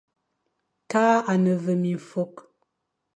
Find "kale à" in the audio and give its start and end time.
0.91-1.35